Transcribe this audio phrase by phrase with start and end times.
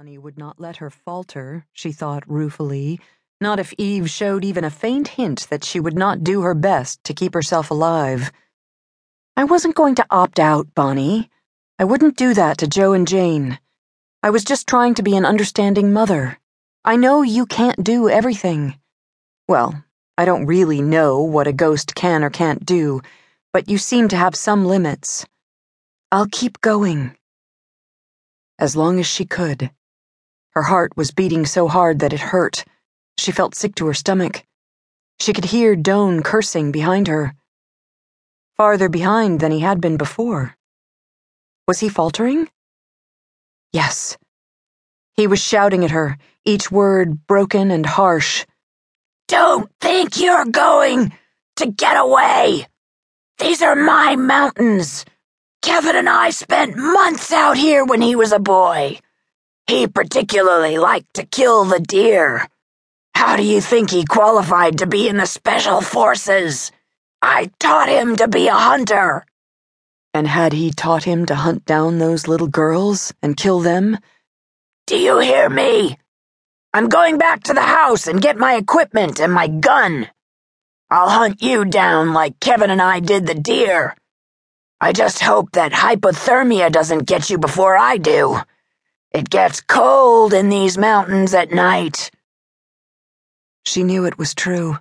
[0.00, 2.98] Bonnie would not let her falter, she thought ruefully,
[3.38, 7.04] not if Eve showed even a faint hint that she would not do her best
[7.04, 8.32] to keep herself alive.
[9.36, 11.28] I wasn't going to opt out, Bonnie.
[11.78, 13.58] I wouldn't do that to Joe and Jane.
[14.22, 16.38] I was just trying to be an understanding mother.
[16.82, 18.80] I know you can't do everything.
[19.48, 19.84] Well,
[20.16, 23.02] I don't really know what a ghost can or can't do,
[23.52, 25.26] but you seem to have some limits.
[26.10, 27.18] I'll keep going.
[28.58, 29.70] As long as she could.
[30.52, 32.64] Her heart was beating so hard that it hurt.
[33.18, 34.44] She felt sick to her stomach.
[35.20, 37.34] She could hear Doane cursing behind her.
[38.56, 40.56] Farther behind than he had been before.
[41.68, 42.48] Was he faltering?
[43.72, 44.18] Yes.
[45.14, 48.44] He was shouting at her, each word broken and harsh.
[49.28, 51.12] Don't think you're going
[51.56, 52.66] to get away.
[53.38, 55.04] These are my mountains.
[55.62, 58.98] Kevin and I spent months out here when he was a boy.
[59.70, 62.48] He particularly liked to kill the deer.
[63.14, 66.72] How do you think he qualified to be in the Special Forces?
[67.22, 69.24] I taught him to be a hunter.
[70.12, 73.98] And had he taught him to hunt down those little girls and kill them?
[74.88, 75.96] Do you hear me?
[76.74, 80.08] I'm going back to the house and get my equipment and my gun.
[80.90, 83.94] I'll hunt you down like Kevin and I did the deer.
[84.80, 88.40] I just hope that hypothermia doesn't get you before I do.
[89.12, 92.10] It gets cold in these mountains at night.
[93.64, 94.78] She knew it was true,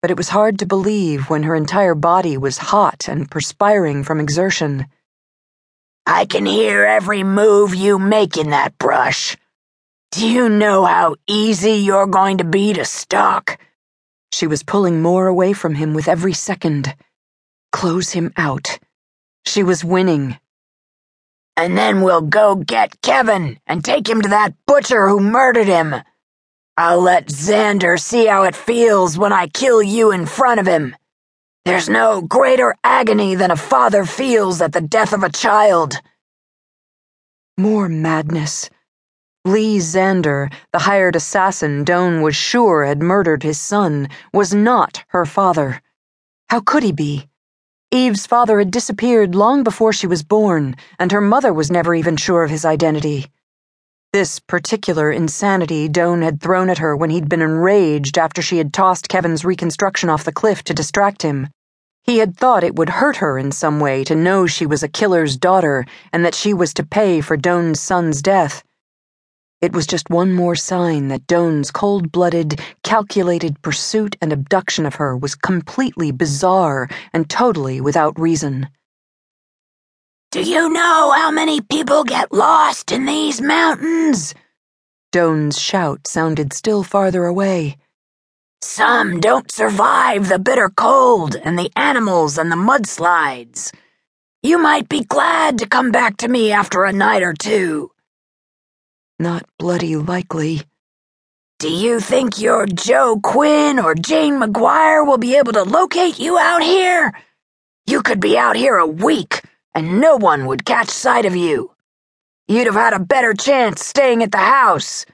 [0.00, 4.20] but it was hard to believe when her entire body was hot and perspiring from
[4.20, 4.86] exertion.
[6.06, 9.36] I can hear every move you make in that brush.
[10.12, 13.58] Do you know how easy you're going to be to stalk?
[14.32, 16.94] She was pulling more away from him with every second.
[17.70, 18.78] Close him out.
[19.46, 20.39] She was winning.
[21.56, 25.94] And then we'll go get Kevin and take him to that butcher who murdered him.
[26.76, 30.96] I'll let Zander see how it feels when I kill you in front of him.
[31.64, 35.94] There's no greater agony than a father feels at the death of a child.
[37.58, 38.70] More madness.
[39.44, 45.24] Lee Zander, the hired assassin Doane was sure had murdered his son, was not her
[45.24, 45.80] father.
[46.50, 47.29] How could he be?
[47.92, 52.16] Eve's father had disappeared long before she was born, and her mother was never even
[52.16, 53.26] sure of his identity.
[54.12, 58.72] This particular insanity Doane had thrown at her when he'd been enraged after she had
[58.72, 61.48] tossed Kevin's reconstruction off the cliff to distract him.
[62.04, 64.88] He had thought it would hurt her in some way to know she was a
[64.88, 68.62] killer's daughter and that she was to pay for Doane's son's death.
[69.60, 74.94] It was just one more sign that Doane's cold blooded, calculated pursuit and abduction of
[74.94, 78.68] her was completely bizarre and totally without reason.
[80.30, 84.34] Do you know how many people get lost in these mountains?
[85.12, 87.76] Doane's shout sounded still farther away.
[88.62, 93.74] Some don't survive the bitter cold and the animals and the mudslides.
[94.42, 97.90] You might be glad to come back to me after a night or two.
[99.20, 100.62] Not bloody likely.
[101.58, 106.38] Do you think your Joe Quinn or Jane MacGuire will be able to locate you
[106.38, 107.12] out here?
[107.86, 109.42] You could be out here a week,
[109.74, 111.70] and no one would catch sight of you.
[112.48, 115.04] You'd have had a better chance staying at the house.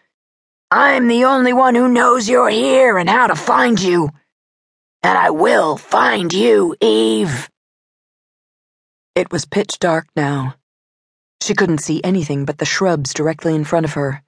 [0.70, 4.10] I'm the only one who knows you're here and how to find you.
[5.02, 7.50] And I will find you, Eve.
[9.16, 10.54] It was pitch dark now.
[11.42, 14.22] She couldn't see anything but the shrubs directly in front of her.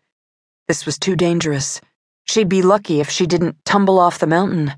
[0.68, 1.80] This was too dangerous.
[2.24, 4.74] She'd be lucky if she didn't tumble off the mountain.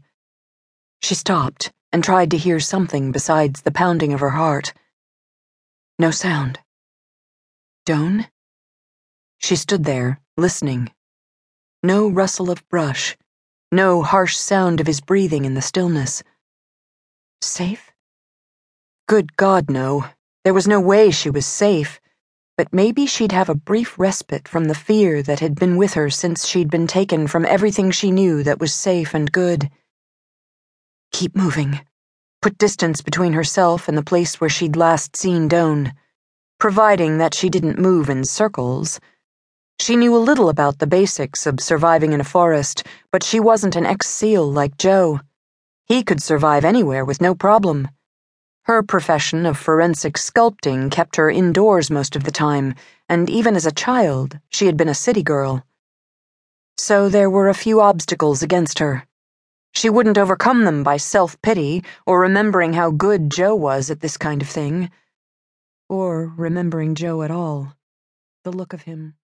[1.02, 4.72] She stopped and tried to hear something besides the pounding of her heart.
[5.98, 6.60] No sound.
[7.84, 8.28] Doane?
[9.38, 10.92] She stood there, listening.
[11.82, 13.16] No rustle of brush,
[13.72, 16.22] no harsh sound of his breathing in the stillness.
[17.40, 17.90] Safe?
[19.08, 20.06] Good God, no.
[20.44, 22.00] There was no way she was safe
[22.60, 26.10] but maybe she'd have a brief respite from the fear that had been with her
[26.10, 29.70] since she'd been taken from everything she knew that was safe and good.
[31.10, 31.80] Keep moving.
[32.42, 35.94] Put distance between herself and the place where she'd last seen Doane.
[36.58, 39.00] Providing that she didn't move in circles.
[39.78, 43.74] She knew a little about the basics of surviving in a forest, but she wasn't
[43.74, 45.20] an ex SEAL like Joe.
[45.86, 47.88] He could survive anywhere with no problem.
[48.70, 52.76] Her profession of forensic sculpting kept her indoors most of the time,
[53.08, 55.66] and even as a child, she had been a city girl.
[56.78, 59.08] So there were a few obstacles against her.
[59.72, 64.16] She wouldn't overcome them by self pity or remembering how good Joe was at this
[64.16, 64.92] kind of thing.
[65.88, 67.74] Or remembering Joe at all.
[68.44, 69.16] The look of him.